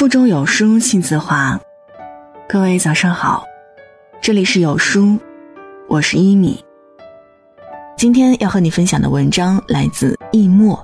[0.00, 1.60] 腹中有书气自华。
[2.48, 3.44] 各位早上好，
[4.22, 5.18] 这里是有书，
[5.90, 6.58] 我是一米。
[7.98, 10.82] 今天要和你分享的文章来自易墨，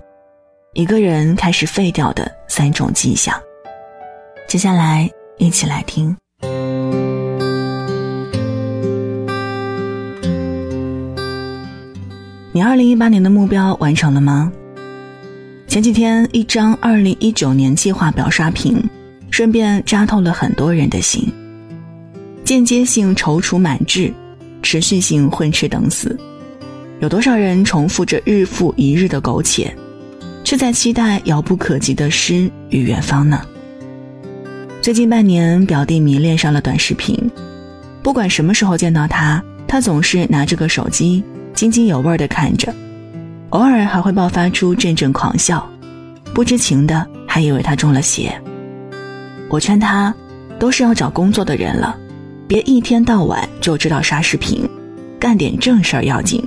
[0.75, 3.35] 一个人开始废掉的三种迹象。
[4.47, 6.15] 接下来一起来听。
[12.53, 14.53] 你二零一八年的目标完成了吗？
[15.67, 18.83] 前几天一张二零一九年计划表刷屏，
[19.37, 21.31] 顺便扎透了很多人的心。
[22.43, 24.11] 间接性踌躇满志，
[24.63, 26.19] 持续性混吃等死。
[27.01, 29.71] 有多少人重复着日复一日的苟且，
[30.43, 33.43] 却在期待遥不可及的诗与远方呢？
[34.81, 37.31] 最近半年，表弟迷恋上了短视频，
[38.03, 41.23] 不管什么时候见到他，他总是拿着个手机。
[41.53, 42.75] 津津有味地看着，
[43.51, 45.71] 偶尔还会爆发出阵阵狂笑，
[46.33, 48.35] 不知情的还以为他中了邪。
[49.49, 50.15] 我劝他，
[50.59, 51.97] 都是要找工作的人了，
[52.49, 54.69] 别一天到晚就知道刷视频，
[55.19, 56.43] 干点正事儿要紧。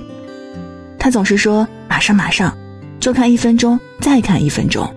[0.98, 2.56] 他总是说马上马上，
[2.98, 4.88] 就看一分钟，再看一分钟。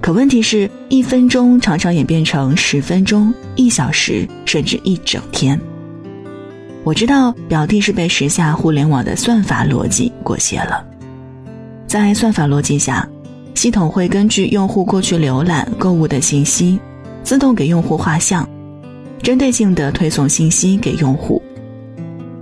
[0.00, 5.60] 可问题是，一分钟常常演变成十分钟、一小时，甚至一整天。
[6.84, 10.86] 我知道表弟是被时下互联网的算法逻辑裹挟了，
[11.88, 13.06] 在算法逻辑下，
[13.56, 16.78] 系统会根据用户过去浏览、购物的信息，
[17.22, 18.46] 自动给用户画像，
[19.22, 21.42] 针对性的推送信息给用户。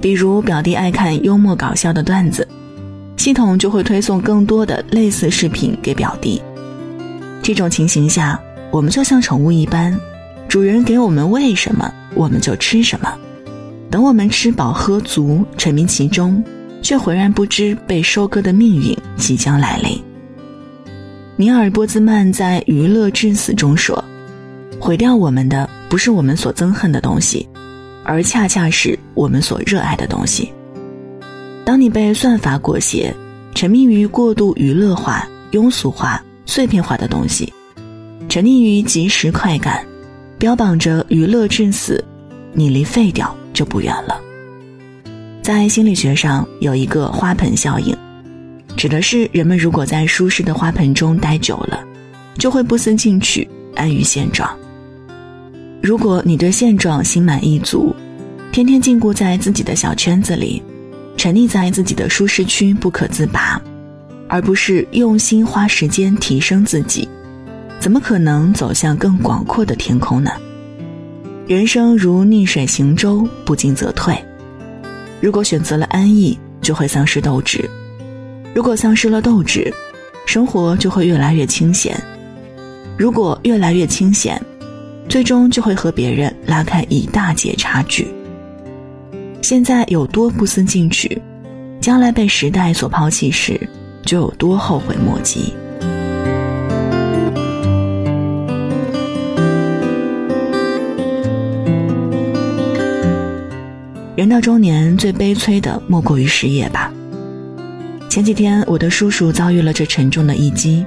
[0.00, 2.46] 比如表弟爱看幽默搞笑的段子，
[3.16, 6.42] 系统就会推送更多的类似视频给表弟。
[7.40, 8.38] 这种情形下，
[8.72, 9.96] 我们就像宠物一般，
[10.48, 13.14] 主人给我们喂什么，我们就吃什么。
[13.88, 16.42] 等我们吃饱喝足，沉迷其中，
[16.82, 20.02] 却浑然不知被收割的命运即将来临。
[21.36, 24.02] 尼尔·波兹曼在《娱乐至死》中说
[24.80, 27.48] ：“毁掉我们的不是我们所憎恨的东西，
[28.04, 30.52] 而恰恰是我们所热爱的东西。”
[31.64, 33.12] 当你被算法裹挟，
[33.54, 37.52] 沉迷于过度娱乐化、庸俗化、碎片化的东西，
[38.28, 39.84] 沉溺于即时快感，
[40.38, 42.04] 标榜着娱乐至死，
[42.52, 43.34] 你离废掉。
[43.54, 44.20] 就不远了。
[45.40, 47.96] 在心理学上有一个花盆效应，
[48.76, 51.82] 指的是人们如果在舒适的花盆中待久了，
[52.38, 54.48] 就会不思进取，安于现状。
[55.82, 57.94] 如果你对现状心满意足，
[58.50, 60.62] 天天禁锢在自己的小圈子里，
[61.16, 63.60] 沉溺在自己的舒适区不可自拔，
[64.28, 67.08] 而不是用心花时间提升自己，
[67.78, 70.32] 怎么可能走向更广阔的天空呢？
[71.46, 74.16] 人生如逆水行舟，不进则退。
[75.20, 77.68] 如果选择了安逸，就会丧失斗志；
[78.54, 79.74] 如果丧失了斗志，
[80.26, 81.92] 生活就会越来越清闲；
[82.96, 84.40] 如果越来越清闲，
[85.08, 88.06] 最终就会和别人拉开一大截差距。
[89.42, 91.20] 现在有多不思进取，
[91.80, 93.60] 将来被时代所抛弃时，
[94.02, 95.52] 就有多后悔莫及。
[104.16, 106.92] 人到中年，最悲催的莫过于失业吧。
[108.14, 110.86] 前几天，我的叔叔遭遇了这沉重的一击，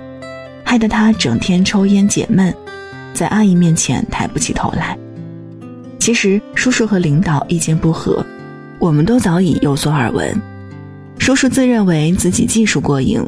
[0.64, 2.56] 害得他整天抽烟解闷，
[3.14, 4.98] 在阿姨面前抬不起头来。
[6.00, 8.26] 其实，叔叔和领导意见不合，
[8.80, 10.42] 我们都早已有所耳闻。
[11.20, 13.22] 叔叔自认为自己技术过硬，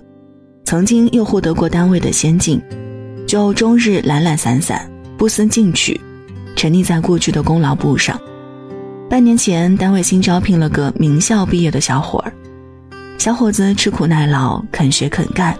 [0.64, 2.58] 曾经又获得过单位的先进，
[3.28, 6.00] 就终日懒懒散散，不思进取，
[6.56, 8.18] 沉溺在过去的功劳簿上。
[9.10, 12.32] 半年前，单位新招聘了个名校毕业的小伙儿。
[13.20, 15.54] 小伙子吃苦耐劳，肯学肯干，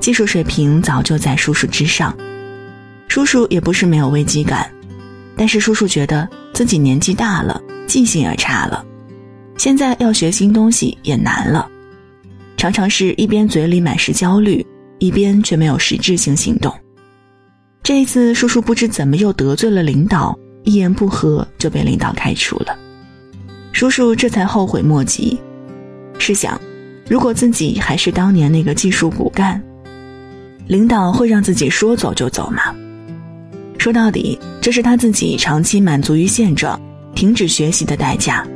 [0.00, 2.14] 技术水平早就在叔叔之上。
[3.08, 4.70] 叔叔也不是没有危机感，
[5.34, 8.84] 但是叔叔觉得自己年纪大了，记性也差了，
[9.56, 11.66] 现在要学新东西也难了，
[12.58, 14.64] 常常是一边嘴里满是焦虑，
[14.98, 16.70] 一边却没有实质性行动。
[17.82, 20.38] 这一次，叔叔不知怎么又得罪了领导。
[20.64, 22.78] 一言不合就被领导开除了，
[23.72, 25.40] 叔叔这才后悔莫及。
[26.18, 26.60] 试想，
[27.10, 29.60] 如果自己还是当年那个技术骨干，
[30.68, 32.72] 领导会让自己说走就走吗？
[33.78, 36.80] 说到底，这是他自己长期满足于现状、
[37.12, 38.46] 停止学习的代价。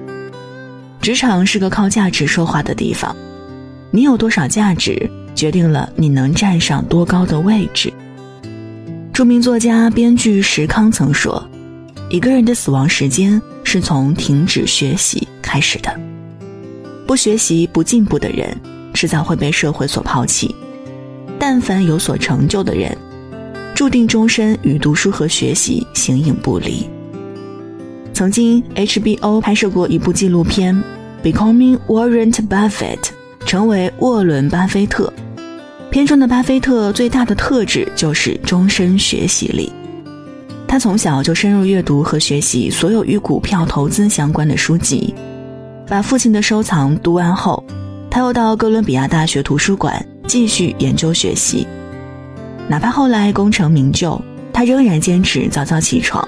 [1.01, 3.17] 职场是个靠价值说话的地方，
[3.91, 7.93] 你有多少价值，决定了你能站上多高的位置。
[9.13, 11.45] 著名作家、编剧石康曾说。
[12.09, 16.14] 一个人的死亡时间是从停止学习开始的。
[17.07, 18.57] 不学习、不进步的人，
[18.93, 20.55] 迟早会被社会所抛弃。
[21.39, 22.97] 但凡有所成就的人，
[23.75, 26.89] 注定终身与读书和学习形影不离。
[28.13, 30.75] 曾经，HBO 拍摄过一部纪录片
[31.33, 32.99] 《Becoming Warren Buffett》，
[33.45, 35.13] 成为沃伦·巴菲特。
[35.91, 39.73] 片中的巴菲特最大的特质就是终身学习力。
[40.67, 45.15] 他从小就深入阅读和学习所有与股票投资相关的书籍，
[45.87, 47.63] 把父亲的收藏读完后，
[48.11, 51.67] 他又到哥伦比亚大学图书馆继续研究学习。
[52.67, 54.21] 哪怕后来功成名就，
[54.53, 56.27] 他仍然坚持早早起床，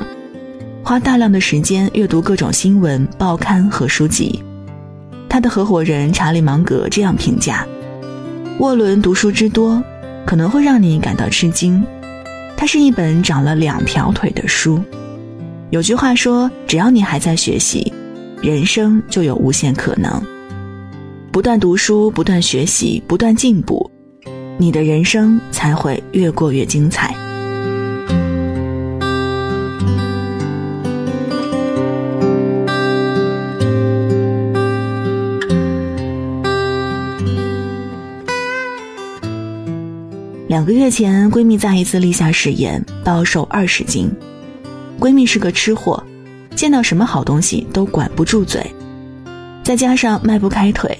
[0.84, 4.42] 花大量的时间阅读各种新闻、报刊和书籍。
[5.28, 7.66] 他的合伙人查理芒格这样评价：
[8.58, 9.82] 沃伦读书之多，
[10.26, 11.82] 可能会让你感到吃惊。
[12.56, 14.82] 它是一本长了两条腿的书。
[15.70, 17.92] 有句话说：“只要你还在学习，
[18.46, 20.22] 人生就有无限可能。
[21.32, 23.90] 不断读书，不断学习，不断进步，
[24.56, 27.12] 你的人生才会越过越精彩。”
[40.46, 44.08] 两个月前，闺蜜再一次立下誓言，暴瘦二十斤。
[45.00, 46.00] 闺蜜是个吃货，
[46.56, 48.74] 见到什么好东西都管不住嘴，
[49.62, 50.98] 再加上迈不开腿，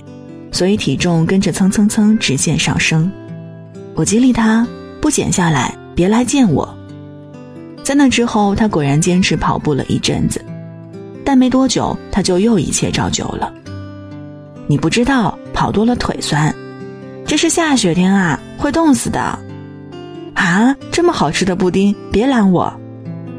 [0.53, 3.11] 所以体重跟着蹭蹭蹭直线上升。
[3.95, 4.65] 我激励他
[5.01, 6.69] 不减下来，别来见我。
[7.83, 10.45] 在那之后，他果然坚持跑步了一阵子，
[11.25, 13.51] 但没多久，他就又一切照旧了。
[14.67, 16.55] 你不知道，跑多了腿酸，
[17.25, 19.39] 这是下雪天啊，会冻死的。
[20.35, 22.71] 啊，这么好吃的布丁，别拦我！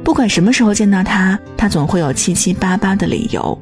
[0.07, 3.59] 不管什么时候见到他，他总会有七七八八的理由。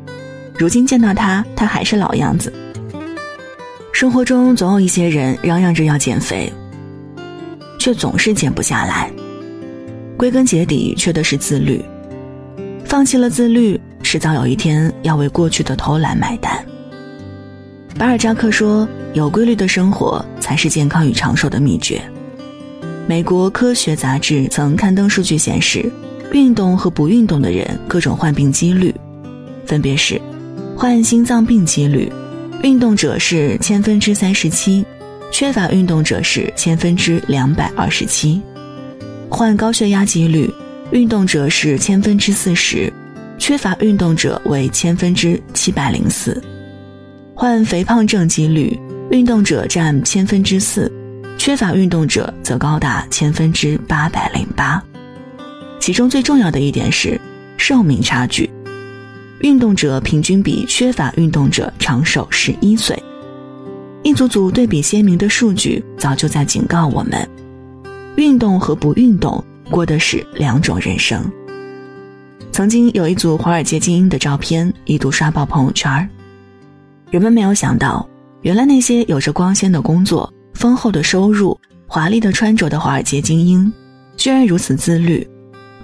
[0.55, 2.53] 如今见到他，他还是老样子。
[3.91, 6.53] 生活中总有一些人嚷嚷着要减肥，
[7.79, 9.09] 却总是减不下来。
[10.15, 11.83] 归根结底，缺的是自律。
[12.85, 16.63] 放弃了自律，迟早有一天要为过去的偷懒买单。
[17.97, 21.99] 巴尔扎克说：“有规律的生活才是健康与长寿的秘诀。”
[23.09, 25.91] 美国科学杂志曾刊登数据显示，
[26.31, 28.93] 运动和不运动的人各种患病几率，
[29.65, 30.19] 分别是：
[30.75, 32.11] 患心脏病几率，
[32.63, 34.85] 运动者是千分之三十七，
[35.31, 38.41] 缺乏运动者是千分之两百二十七；
[39.29, 40.53] 患高血压几率，
[40.91, 42.91] 运动者是千分之四十，
[43.37, 46.33] 缺乏运动者为千分之七百零四；
[47.33, 48.77] 患肥胖症几率，
[49.11, 50.91] 运动者占千分之四。
[51.37, 54.81] 缺乏运动者则高达千分之八百零八，
[55.85, 57.21] 其中最重要的一点是
[57.57, 58.49] 寿命差距，
[59.41, 62.97] 运动者平均比缺乏运动者长寿十一岁。
[64.01, 67.29] 一组组对比鲜明的数据早就在警告我们：
[68.15, 71.23] 运动和不运动过的是两种人生。
[72.51, 76.09] 曾经有一组华尔街精英的照片一度刷爆朋友圈，
[77.11, 78.09] 人们没有想到，
[78.41, 80.33] 原来那些有着光鲜的工作。
[80.55, 81.55] 丰厚的收入、
[81.85, 83.71] 华丽的穿着的华尔街精英，
[84.17, 85.27] 居然如此自律，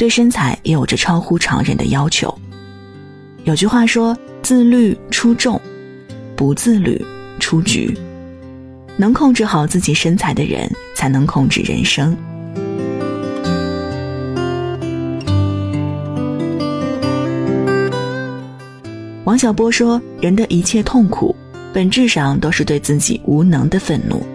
[0.01, 2.36] 对身材也有着超乎常人的要求。
[3.44, 5.62] 有句话说：“自律出众，
[6.36, 7.00] 不自律
[7.39, 7.95] 出局。”
[8.98, 12.18] 能控制好自己身材的人，才能控制人生。
[19.23, 21.35] 王小波说：“人的一切痛苦，
[21.71, 24.26] 本质上都是对自己无能的愤怒。”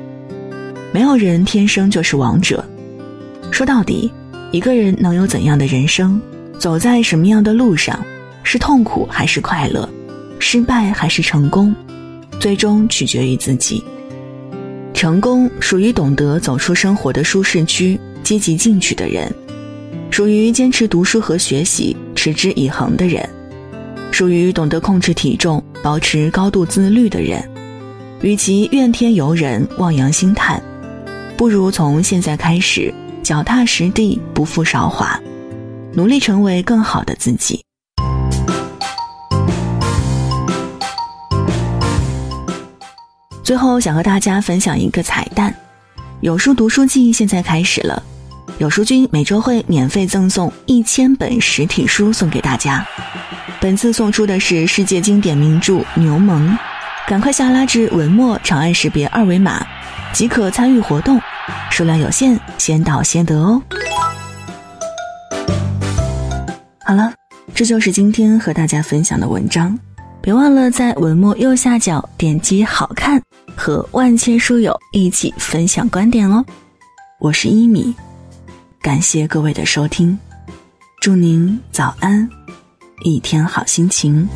[0.95, 2.65] 没有人天生就是王者。
[3.51, 4.13] 说到底，
[4.53, 6.21] 一个人能有怎样的人生，
[6.59, 8.05] 走在什么样的路上，
[8.43, 9.89] 是痛苦还是快乐，
[10.39, 11.75] 失败还是成功，
[12.39, 13.83] 最终取决于自己。
[14.95, 19.31] 成功属于懂得走出生活的舒适区、积极进取的人，
[20.11, 23.29] 属于坚持读书和学习、持之以恒的人，
[24.11, 27.43] 属于懂得控制体重、保持高度自律的人。
[28.23, 30.63] 与其怨天尤人、望洋兴叹。
[31.37, 32.93] 不如从现在开始，
[33.27, 35.21] 脚踏实地，不负韶华，
[35.95, 37.61] 努力成为更好的自己。
[43.43, 45.53] 最后，想和大家分享一个彩蛋：
[46.21, 48.01] 有书读书季现在开始了，
[48.59, 52.87] 有书君每周会免费赠送一千本实体书送给大家。
[53.59, 56.41] 本次送出的是世界经典名著《牛虻》，
[57.09, 59.67] 赶快下拉至文末长按识别二维码。
[60.13, 61.21] 即可参与活动，
[61.71, 63.63] 数量有限，先到先得哦。
[66.85, 67.13] 好了，
[67.55, 69.79] 这就是今天和大家分享的文章，
[70.21, 73.21] 别忘了在文末右下角点击“好看”，
[73.57, 76.45] 和万千书友一起分享观点哦。
[77.19, 77.95] 我是一米，
[78.81, 80.19] 感谢各位的收听，
[81.01, 82.29] 祝您早安，
[83.05, 84.29] 一天好心情。